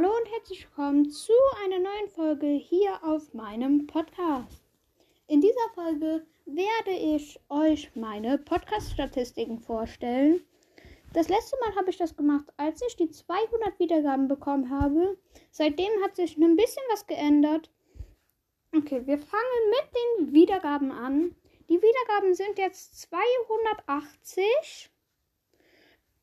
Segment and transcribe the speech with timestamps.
[0.00, 1.32] Hallo und herzlich willkommen zu
[1.64, 4.62] einer neuen Folge hier auf meinem Podcast.
[5.26, 10.46] In dieser Folge werde ich euch meine Podcast-Statistiken vorstellen.
[11.14, 15.18] Das letzte Mal habe ich das gemacht, als ich die 200 Wiedergaben bekommen habe.
[15.50, 17.68] Seitdem hat sich ein bisschen was geändert.
[18.76, 19.90] Okay, wir fangen mit
[20.20, 21.34] den Wiedergaben an.
[21.68, 24.90] Die Wiedergaben sind jetzt 280.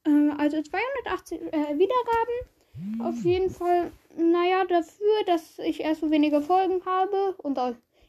[0.06, 2.55] Äh, also 280 äh, Wiedergaben.
[3.02, 7.60] Auf jeden Fall, naja, dafür, dass ich erst so wenige Folgen habe und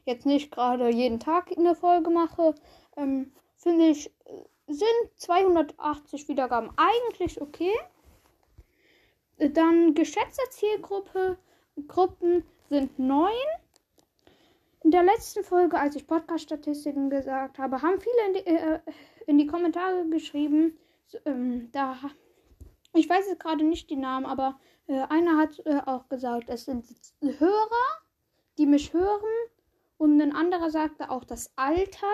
[0.05, 2.55] jetzt nicht gerade jeden Tag eine Folge mache,
[2.95, 4.11] ähm, finde ich,
[4.67, 7.73] sind 280 Wiedergaben eigentlich okay.
[9.37, 11.37] Dann geschätzte Zielgruppe
[11.87, 13.31] Gruppen sind 9.
[14.83, 18.79] In der letzten Folge, als ich Podcast-Statistiken gesagt habe, haben viele in die, äh,
[19.27, 21.97] in die Kommentare geschrieben, so, ähm, da
[22.97, 26.65] ich weiß jetzt gerade nicht die Namen, aber äh, einer hat äh, auch gesagt, es
[26.65, 26.85] sind
[27.21, 28.01] Hörer,
[28.57, 29.23] die mich hören.
[29.97, 32.13] Und ein anderer sagte auch das Alter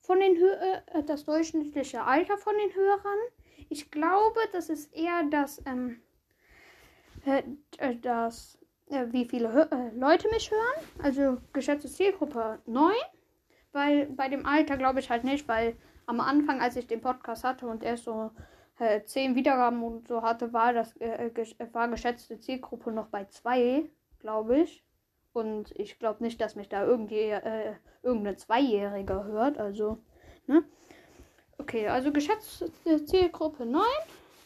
[0.00, 3.18] von den Hö äh, das durchschnittliche Alter von den Hörern.
[3.68, 6.00] Ich glaube, das ist eher das, ähm,
[7.24, 7.42] äh,
[7.78, 9.64] äh, das äh, wie viele Hö
[9.94, 10.84] Leute mich hören.
[11.02, 12.94] Also geschätzte Zielgruppe 9.
[13.72, 17.44] Weil bei dem Alter glaube ich halt nicht, weil am Anfang, als ich den Podcast
[17.44, 18.30] hatte und erst so
[18.78, 23.24] äh, 10 Wiedergaben und so hatte, war das äh, gesch war geschätzte Zielgruppe noch bei
[23.24, 23.88] 2,
[24.20, 24.84] glaube ich.
[25.32, 29.58] Und ich glaube nicht, dass mich da irgendwie äh, irgendeine Zweijährige hört.
[29.58, 29.98] Also,
[30.46, 30.64] ne?
[31.58, 32.70] Okay, also geschätzte
[33.04, 33.82] Zielgruppe 9.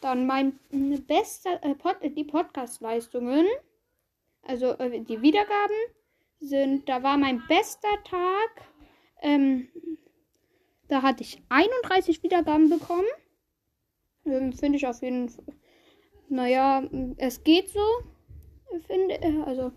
[0.01, 0.59] Dann mein
[1.07, 3.45] bester, äh, Pod, die Podcast-Leistungen.
[4.43, 5.75] Also äh, die Wiedergaben
[6.39, 8.65] sind, da war mein bester Tag.
[9.21, 9.67] Ähm,
[10.87, 13.05] da hatte ich 31 Wiedergaben bekommen.
[14.25, 15.45] Ähm, Finde ich auf jeden Fall.
[16.29, 17.85] Naja, es geht so.
[18.85, 19.71] Finde, äh, also,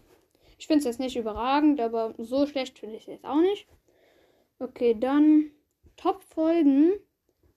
[0.58, 3.66] ich finde es jetzt nicht überragend, aber so schlecht finde ich es jetzt auch nicht.
[4.58, 5.50] Okay, dann
[5.96, 6.92] Top-Folgen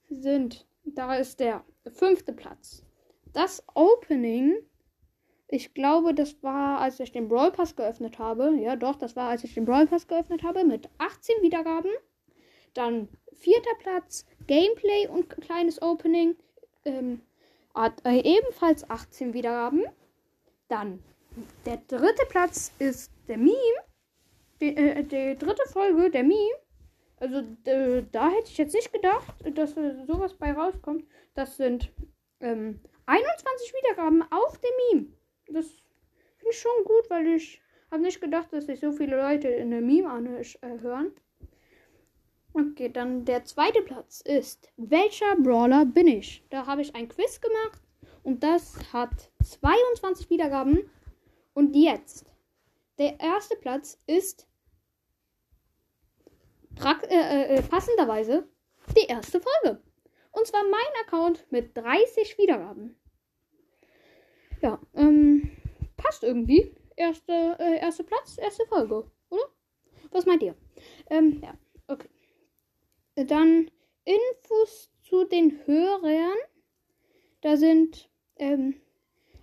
[0.10, 0.66] sind.
[0.86, 2.86] Da ist der fünfte Platz.
[3.34, 4.56] Das Opening.
[5.48, 8.56] Ich glaube, das war, als ich den Brawl Pass geöffnet habe.
[8.60, 10.64] Ja, doch, das war, als ich den Brawl Pass geöffnet habe.
[10.64, 11.92] Mit 18 Wiedergaben.
[12.74, 16.36] Dann vierter Platz Gameplay und kleines Opening
[16.86, 17.22] ähm,
[17.74, 19.84] hat äh, ebenfalls 18 Wiedergaben.
[20.68, 21.04] Dann
[21.66, 23.54] der dritte Platz ist der Meme.
[24.62, 26.56] Die, äh, die dritte Folge, der Meme.
[27.18, 27.44] Also
[28.12, 31.06] da hätte ich jetzt nicht gedacht, dass äh, sowas bei rauskommt.
[31.34, 31.92] Das sind
[32.40, 35.08] ähm, 21 Wiedergaben auf dem Meme.
[35.48, 35.68] Das
[36.38, 39.72] finde ich schon gut, weil ich habe nicht gedacht, dass sich so viele Leute in
[39.72, 41.12] der Meme anhören.
[42.58, 46.42] Okay, dann der zweite Platz ist, welcher Brawler bin ich?
[46.50, 47.82] Da habe ich ein Quiz gemacht
[48.24, 50.90] und das hat 22 Wiedergaben.
[51.54, 52.26] Und jetzt,
[52.98, 54.48] der erste Platz ist
[57.10, 58.48] äh, äh, passenderweise
[58.96, 59.82] die erste Folge.
[60.32, 62.96] Und zwar mein Account mit 30 Wiedergaben.
[64.62, 65.52] Ja, ähm,
[65.98, 66.74] passt irgendwie.
[66.96, 69.44] Erste, äh, erste Platz, erste Folge, oder?
[70.12, 70.56] Was meint ihr?
[71.10, 71.54] Ähm, ja,
[71.90, 72.08] okay.
[73.16, 73.72] Dann
[74.04, 76.38] Infos zu den Hörern.
[77.42, 78.82] Da sind ähm,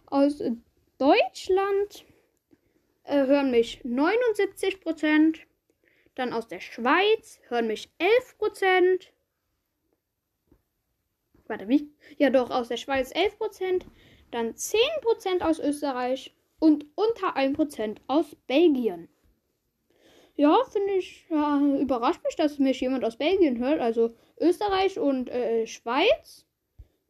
[0.07, 0.43] aus
[0.99, 2.05] Deutschland
[3.05, 5.41] äh, hören mich 79%
[6.15, 9.09] Dann aus der Schweiz hören mich 11%
[11.49, 11.91] Warte, wie?
[12.19, 13.85] Ja, doch, aus der Schweiz 11%
[14.31, 19.09] Dann 10% aus Österreich und unter 1% aus Belgien.
[20.37, 23.81] Ja, finde ich, ja, überrascht mich, dass mich jemand aus Belgien hört.
[23.81, 26.47] Also Österreich und äh, Schweiz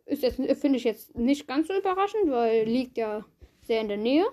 [0.07, 3.25] ist jetzt, finde ich jetzt nicht ganz so überraschend, weil liegt ja
[3.63, 4.25] sehr in der Nähe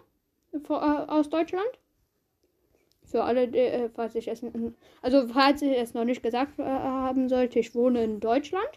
[0.64, 1.70] vor, äh, aus Deutschland.
[3.06, 4.44] Für alle, äh, falls ich es,
[5.02, 8.70] also falls ich es noch nicht gesagt äh, haben sollte, ich wohne in Deutschland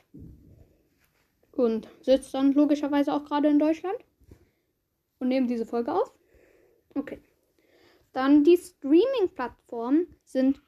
[1.53, 3.99] und sitze dann logischerweise auch gerade in Deutschland
[5.19, 6.13] und nehme diese Folge auf.
[6.95, 7.21] Okay.
[8.13, 10.61] Dann die Streaming-Plattformen sind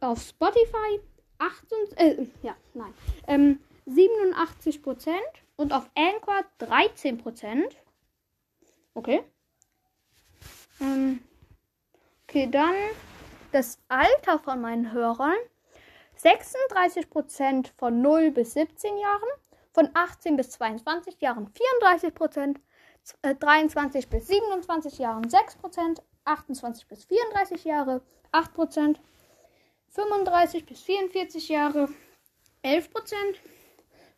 [0.00, 1.00] auf Spotify
[1.38, 2.94] 88, äh, ja, nein,
[3.26, 5.12] ähm, 87%
[5.56, 7.22] und auf Anchor 13
[8.94, 9.22] Okay.
[10.80, 11.20] Ähm,
[12.24, 12.74] okay, dann
[13.52, 15.36] das Alter von meinen Hörern.
[16.18, 19.28] 36% von 0 bis 17 Jahren,
[19.72, 22.56] von 18 bis 22 Jahren 34%
[23.22, 25.58] äh, 23 bis 27 Jahren 6
[26.28, 28.02] 28 bis 34 Jahre
[28.32, 28.96] 8%,
[29.90, 31.88] 35 bis 44 Jahre
[32.62, 32.88] 11%,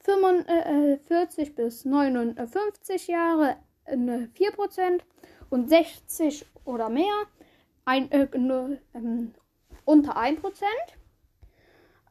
[0.01, 5.01] 45 bis 59 Jahre 4%
[5.51, 7.27] und 60 oder mehr
[7.85, 9.35] ein, äh, nur, ähm,
[9.85, 10.65] unter 1%.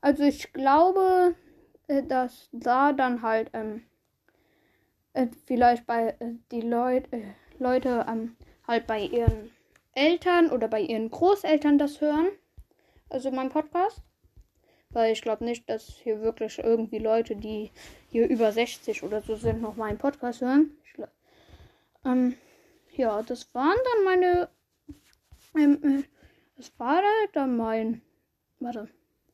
[0.02, 1.36] Also ich glaube,
[1.88, 3.84] äh, dass da dann halt ähm,
[5.14, 8.36] äh, vielleicht bei äh, die Leut, äh, Leute ähm,
[8.68, 9.52] halt bei ihren
[10.00, 12.30] Eltern oder bei ihren Großeltern das hören.
[13.10, 14.02] Also mein Podcast.
[14.92, 17.72] Weil ich glaube nicht, dass hier wirklich irgendwie Leute, die
[18.10, 20.72] hier über 60 oder so sind, noch meinen Podcast hören.
[22.06, 22.36] Ähm,
[22.96, 24.50] ja, das waren dann meine.
[25.56, 26.04] Ähm, äh,
[26.58, 27.02] das war
[27.34, 28.02] dann mein.
[28.60, 28.88] Warte.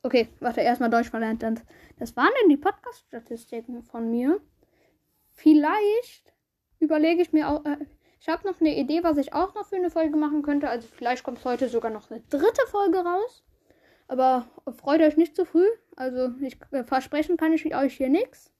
[0.03, 1.44] Okay, warte, erstmal Deutsch verlernt.
[1.97, 4.41] Das waren dann die Podcast-Statistiken von mir.
[5.31, 6.33] Vielleicht
[6.79, 7.63] überlege ich mir auch.
[7.65, 7.77] Äh,
[8.25, 10.68] ich habe noch eine Idee, was ich auch noch für eine Folge machen könnte.
[10.68, 13.44] Also vielleicht kommt heute sogar noch eine dritte Folge raus.
[14.07, 14.48] Aber
[14.81, 15.68] freut euch nicht zu früh.
[15.95, 18.51] Also ich äh, versprechen kann ich euch hier nichts.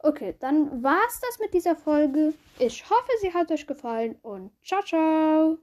[0.00, 2.34] Okay, dann war's das mit dieser Folge.
[2.58, 5.56] Ich hoffe, sie hat euch gefallen und ciao, ciao.